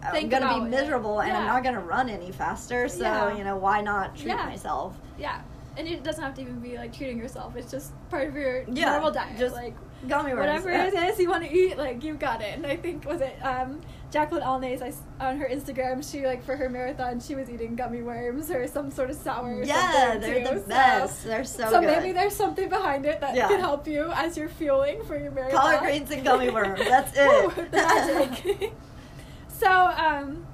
[0.02, 0.68] I'm to be it.
[0.68, 2.88] miserable and I'm not to run any faster.
[2.88, 3.36] So, Yeah.
[3.36, 4.44] you know, why not treat Yeah.
[4.46, 4.96] myself?
[5.18, 5.40] Yeah.
[5.76, 7.56] And it doesn't have to even be like treating yourself.
[7.56, 9.38] It's just part of your Yeah, normal diet.
[9.38, 9.74] just like
[10.06, 10.40] Gummy worms.
[10.64, 12.54] whatever it is you want to eat, like you've got it.
[12.56, 14.92] And I think was it um, Jacqueline Alnes I
[15.28, 18.90] on her Instagram, she like for her marathon she was eating gummy worms or some
[18.90, 19.62] sort of sour.
[19.62, 21.24] Yeah, they're too, the so- best.
[21.24, 21.70] They're so, good.
[21.70, 21.86] So, good.
[21.88, 23.48] maybe there's something behind it that Yeah.
[23.48, 25.60] can help you as you're fueling for your marathon.
[25.60, 26.80] collard greens and gummy worms.
[26.80, 27.56] That's it.
[27.56, 28.72] Woo, the magic.
[29.48, 30.46] so, um,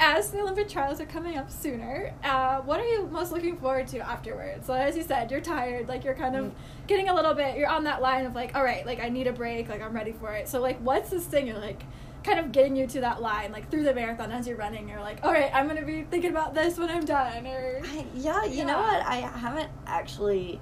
[0.00, 3.86] as the Olympic trials are coming up sooner, uh, what are you most looking forward
[3.88, 4.66] to afterwards?
[4.66, 6.52] So, as you said, you're tired, like you're kind of Mm.
[6.86, 9.26] getting a little bit, you're on that line of like, all right, like I need
[9.26, 10.48] a break, like I'm ready for it.
[10.48, 11.82] So, like, what's this thing you're like,
[12.24, 14.88] kind of getting you to that line, like through the marathon as you're running?
[14.88, 18.06] You're like, all right, I'm gonna be thinking about this when I'm done, or I,
[18.14, 19.02] yeah, you know what?
[19.06, 20.60] I haven't actually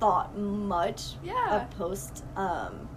[0.00, 1.56] thought much Yeah.
[1.62, 2.88] of post um,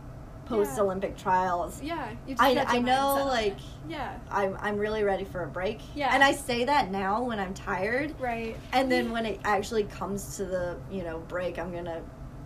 [0.46, 1.82] post Olympic trials.
[1.82, 3.58] yeah, I, I know like
[3.90, 5.80] yeah, I'm I'm really ready for a break.
[5.96, 6.14] Yeah.
[6.14, 10.38] And I say that now when I'm tired, right, and then when it actually comes
[10.38, 12.02] to the you know break, I'm gonna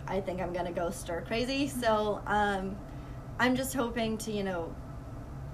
[0.08, 1.68] I think I'm gonna go stir crazy.
[1.68, 2.76] So um,
[3.40, 4.72] I'm just hoping to you know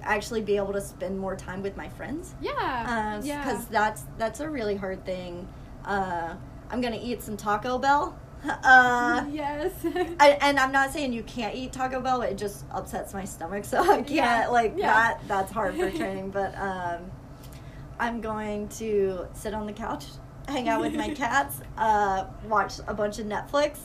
[0.02, 4.40] actually be able to spend more time with my friends yeah, because yeah, that's that's
[4.40, 5.48] a really hard thing.
[5.84, 6.34] Uh,
[6.70, 8.18] I'm gonna eat some Taco Bell.
[8.44, 9.72] Uh, yes,
[10.18, 12.22] I, and I'm not saying you can't eat Taco Bell.
[12.22, 14.10] It just upsets my stomach, so I can't.
[14.10, 14.92] Yeah, Like yeah.
[14.92, 15.20] that.
[15.28, 16.30] That's hard for training.
[16.30, 17.08] But um,
[18.00, 20.06] I'm going to sit on the couch,
[20.48, 23.78] hang out with my cats, uh, watch a bunch of Netflix.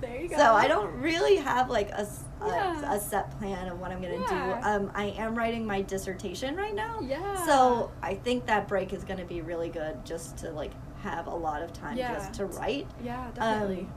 [0.00, 0.36] There you go.
[0.36, 2.06] So I don't really have like a,
[2.40, 2.94] a- Yeah.
[2.94, 4.60] a set plan of what I'm gonna Yeah.
[4.62, 4.68] do.
[4.68, 6.98] Um, I am writing my dissertation right now.
[7.00, 7.36] Yeah.
[7.44, 11.34] So I think that break is gonna be really good just to like have a
[11.34, 12.14] lot of time Yeah.
[12.14, 12.86] just to write.
[13.02, 13.80] Yeah, definitely.
[13.80, 13.92] Um,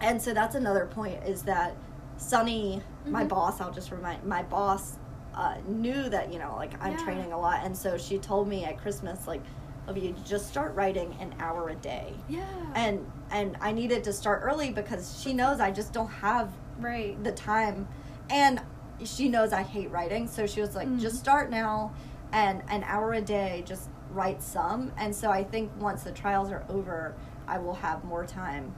[0.00, 1.74] and so that's another point is that
[2.16, 3.28] Sunny, my Mhm.
[3.28, 4.98] boss, I'll just remind my boss
[5.34, 6.98] uh, knew that you know like I'm Yeah.
[7.04, 9.42] training a lot, and so she told me at Christmas like,
[9.88, 12.44] Olivia, you just start writing an hour a day yeah.
[12.74, 17.22] and and I needed to start early because she knows I just don't have right.
[17.22, 17.86] the time
[18.30, 18.60] and
[19.04, 21.00] she knows I hate writing so she was like Mhm.
[21.00, 21.92] just start now
[22.32, 26.50] and an hour a day just write some and so I think once the trials
[26.50, 27.14] are over
[27.46, 28.74] I will have more time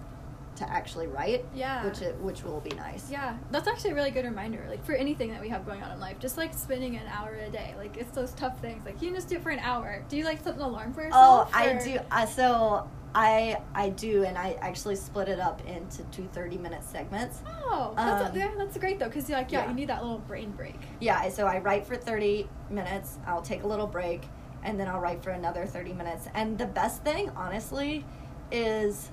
[0.57, 1.85] to actually write Yeah.
[1.85, 4.64] which it which will be nice Yeah, that's actually a really good reminder.
[4.69, 7.35] Like for anything that we have going on in life, just like spending an hour
[7.35, 7.75] a day.
[7.79, 8.85] Like it's those tough things.
[8.85, 10.03] Like you can just do it for an hour.
[10.09, 11.51] Do you like set an alarm for yourself?
[11.55, 11.83] oh yourself?
[11.83, 16.29] I do uh, so I I do and I actually split it up into two
[16.33, 19.69] 30 minute segments Oh, that's, Um, yeah, that's great though, because you're like yeah, yeah.
[19.71, 20.77] you need that little brain break.
[21.01, 24.23] Yeah, so I write for 30 minutes, I'll take a little break,
[24.62, 26.29] and then I'll write for another 30 minutes.
[26.35, 28.05] And the best thing, honestly,
[28.53, 29.11] is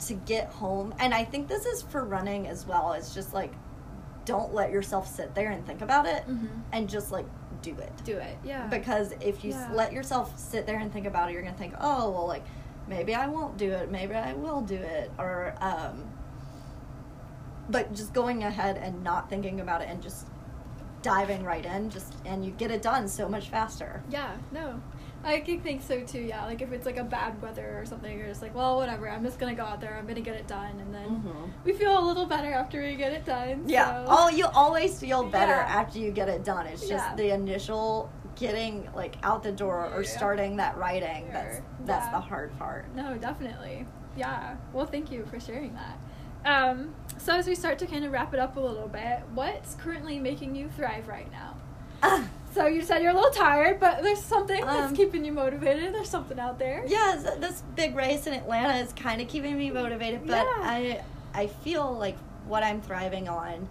[0.00, 0.94] to get home.
[0.98, 2.92] And I think this is for running as well.
[2.92, 3.52] It's just like,
[4.24, 6.46] don't let yourself sit there and think about it Mm-hmm.
[6.72, 7.26] and just like
[7.62, 7.92] do it.
[8.04, 8.36] Do it.
[8.44, 8.66] Yeah.
[8.68, 9.70] Because if you Yeah.
[9.72, 12.44] let yourself sit there and think about it, you're to think, oh, well, like,
[12.88, 13.90] maybe I won't do it.
[13.90, 15.10] Maybe I will do it.
[15.18, 16.04] Or, um,
[17.70, 20.26] but just going ahead and not thinking about it and just
[21.02, 24.80] diving right in just and you get it done so much faster Yeah, no.
[25.24, 26.20] I can think so too.
[26.20, 29.08] Yeah, like if it's like a bad weather or something, you're just like, well, whatever.
[29.08, 29.96] I'm just gonna go out there.
[29.98, 31.50] I'm gonna get it done, and then Mhm.
[31.64, 33.64] we feel a little better after we get it done.
[33.66, 34.04] Yeah.
[34.04, 35.80] so- Oh, you always feel better Yeah.
[35.80, 36.66] after you get it done.
[36.66, 37.14] It's just Yeah.
[37.16, 40.08] the initial getting like out the door or Yeah.
[40.08, 41.28] starting that writing.
[41.32, 41.64] That's Sure.
[41.86, 42.12] that's Yeah.
[42.12, 42.94] the hard part.
[42.94, 43.86] No, definitely.
[44.16, 44.56] Yeah.
[44.72, 45.98] Well, thank you for sharing that.
[46.44, 49.74] Um, so as we start to kind of wrap it up a little bit, what's
[49.76, 51.54] currently making you thrive right now?
[52.54, 55.92] So you said you're a little tired, but there's something that's Um, keeping you motivated.
[55.92, 56.84] There's something out there.
[56.86, 60.62] yeah, this big race in Atlanta is kind of keeping me motivated, but Yeah.
[60.62, 61.00] I
[61.34, 63.68] I feel like what I'm thriving on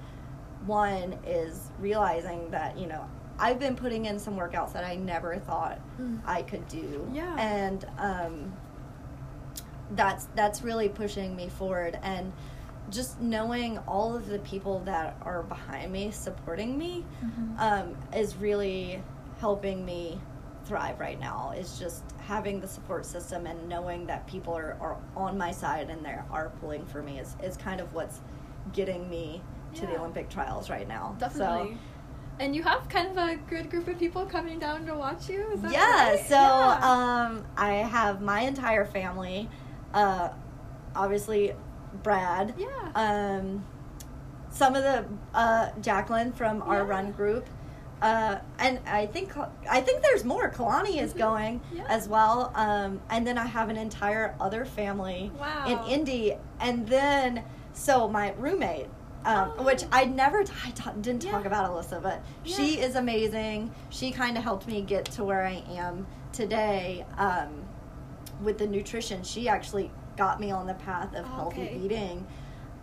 [0.66, 3.06] one is realizing that, you know,
[3.40, 6.20] I've been putting in some workouts that I never thought Mm.
[6.26, 7.08] I could do.
[7.14, 7.36] Yeah.
[7.38, 8.54] And um
[9.92, 12.34] that's that's really pushing me forward and
[12.90, 17.60] just knowing all of the people that are behind me supporting me Mhm.
[17.60, 19.02] um, is really
[19.40, 20.20] helping me
[20.66, 24.98] thrive right now is just having the support system and knowing that people are, are
[25.16, 28.22] on my side and they are pulling for me is, is kind of what's
[28.72, 29.42] getting me
[29.76, 31.78] to the olympic trials right now Definitely.
[32.40, 35.52] And you have kind of a good group of people coming down to watch you.
[35.52, 36.26] Is so that yeah right?
[36.28, 36.80] so Yeah.
[37.28, 39.50] um, i have my entire family
[39.94, 40.30] uh,
[40.96, 41.54] obviously
[42.02, 42.68] brad yeah.
[42.96, 43.64] um,
[44.52, 46.88] some of the uh, Jacqueline from our Yeah.
[46.88, 47.48] run group,
[48.02, 49.34] uh, and I think
[49.70, 50.50] I think there's more.
[50.52, 51.18] Kalani is Mhm.
[51.18, 51.84] going Yeah.
[51.88, 55.66] as well, um, and then I have an entire other family Wow.
[55.68, 58.88] in Indy, and then so my roommate.
[59.26, 59.64] Um, Oh.
[59.64, 61.48] Which I never, I t- didn't talk Yeah.
[61.48, 63.72] about Alyssa, but she is amazing.
[63.90, 67.64] She kind of helped me get to where I am today um,
[68.44, 69.24] with the nutrition.
[69.24, 71.80] She actually got me on the path of healthy okay.
[71.84, 72.26] eating.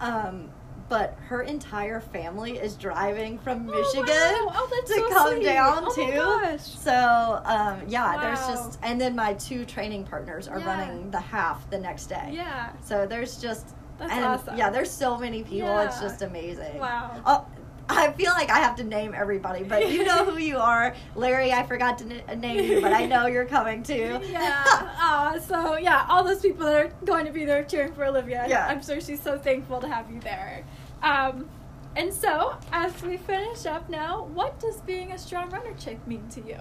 [0.00, 0.50] Um,
[0.88, 4.52] but her entire family is driving from Oh, Michigan wow.
[4.56, 5.44] Oh, to so come sweet.
[5.44, 6.58] down Oh, too.
[6.58, 10.66] So um, yeah, there's just and then my two training partners are Yeah.
[10.66, 12.30] running the half the next day.
[12.32, 12.70] Yeah.
[12.82, 14.56] So there's just That's and awesome.
[14.58, 15.78] yeah, there's so many people.
[15.78, 16.78] It's just amazing.
[16.78, 17.22] Wow.
[17.24, 17.46] Oh,
[17.96, 21.52] I feel like I have to name everybody, but you know who you are, Larry.
[21.52, 24.20] I forgot to n- name you, but I know you're coming too.
[24.30, 24.62] yeah.
[25.00, 28.46] Aw, so yeah, all those people that are going to be there cheering for Olivia.
[28.48, 28.66] Yeah.
[28.66, 30.64] I'm sure she's so thankful to have you there.
[31.02, 31.48] Um,
[31.96, 36.28] and so, as we finish up now, what does being a strong runner chick mean
[36.30, 36.58] to you?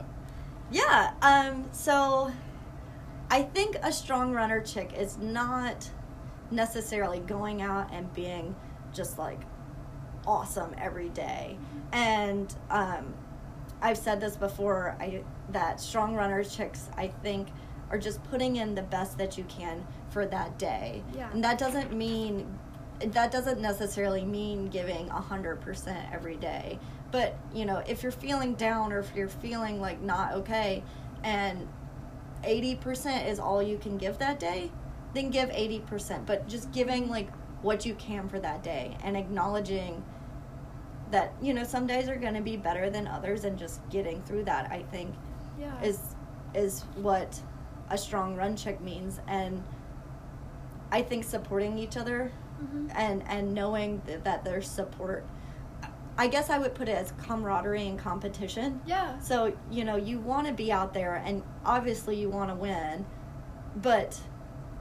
[0.71, 1.13] Yeah.
[1.21, 1.65] Um.
[1.71, 2.31] So,
[3.29, 5.89] I think a strong runner chick is not
[6.51, 8.55] necessarily going out and being
[8.91, 9.39] just like
[10.25, 11.58] awesome every day.
[11.91, 13.13] And um,
[13.82, 14.95] I've said this before.
[14.99, 17.47] I that strong runner chicks I think
[17.89, 21.03] are just putting in the best that you can for that day.
[21.15, 21.32] Yeah.
[21.32, 22.60] And that doesn't mean
[22.99, 26.79] that doesn't necessarily mean giving 100% every day.
[27.12, 30.84] But, you know, if you're feeling down or if you're feeling like not okay
[31.23, 31.67] and
[32.43, 34.71] 80% is all you can give that day,
[35.13, 36.25] then give 80%.
[36.25, 37.29] But just giving like
[37.61, 40.03] what you can for that day and acknowledging
[41.11, 44.21] that, you know, some days are going to be better than others and just getting
[44.23, 45.13] through that, I think
[45.59, 45.79] Yeah.
[45.81, 46.15] is
[46.53, 47.39] is what
[47.91, 49.63] a strong runner chick means and
[50.91, 52.31] I think supporting each other
[52.63, 52.91] Mhm.
[52.95, 55.25] and and knowing that, that there's support
[56.17, 58.81] I guess I would put it as camaraderie and competition.
[58.85, 59.17] Yeah.
[59.19, 63.05] So, you know, you want to be out there and obviously you want to win,
[63.77, 64.19] but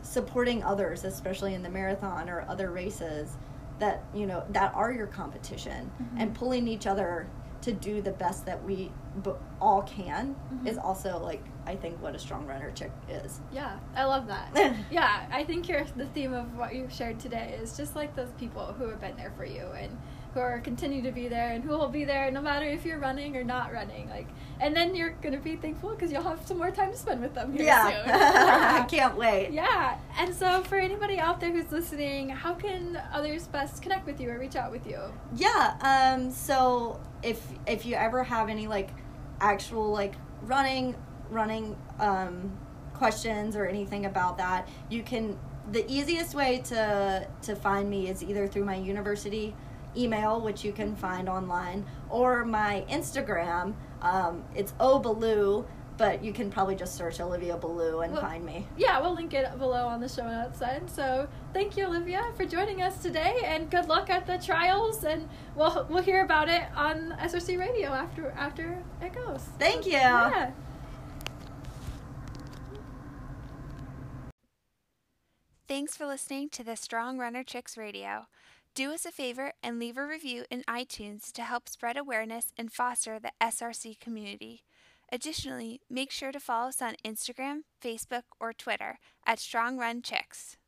[0.02, 3.36] supporting others, especially in the marathon or other races
[3.78, 6.20] that, you know, that are your competition Mhm.
[6.22, 7.26] and pulling each other
[7.60, 8.90] to do the best that we
[9.22, 10.66] b- all can Mhm.
[10.66, 13.40] is also like I think what a strong runner chick is.
[13.52, 14.48] Yeah, I love that.
[14.90, 18.30] yeah, I think your the theme of what you've shared today is just like those
[18.38, 19.98] people who have been there for you and
[20.38, 23.36] are continue to be there and who will be there no matter if you're running
[23.36, 24.08] or not running.
[24.08, 24.26] Like,
[24.60, 27.34] and then you're gonna be thankful because you'll have some more time to spend with
[27.34, 28.04] them here Yeah.
[28.04, 28.10] soon.
[28.14, 29.50] I can't wait.
[29.52, 34.20] Yeah, and so for anybody out there who's listening, how can others best connect with
[34.20, 35.00] you or reach out with you?
[35.34, 35.76] Yeah.
[35.80, 36.30] Um.
[36.30, 38.90] So if if you ever have any like
[39.40, 40.94] actual like running
[41.30, 42.56] running um
[42.94, 45.38] questions or anything about that, you can.
[45.70, 49.54] The easiest way to to find me is either through my university
[49.98, 53.74] email, which you can find online, or my Instagram.
[54.00, 58.68] Um, it's oballew, but you can probably just search Olivia Ballew and Well- find me.
[58.76, 60.86] Yeah, we'll link it below on the show notes then.
[60.86, 65.02] So thank you, Olivia, for joining us today, and good luck at the trials.
[65.04, 69.42] And we'll we'll hear about it on SRC Radio after after it goes.
[69.58, 69.92] Thank you.
[69.92, 70.52] Yeah.
[75.66, 78.26] Thanks for listening to the Strong Runner Chicks Radio.
[78.78, 82.72] Do us a favor and leave a review in iTunes to help spread awareness and
[82.72, 84.62] foster the SRC community.
[85.10, 90.58] Additionally, make sure to follow us on Instagram, Facebook, or Twitter at Strong Runner Chicks.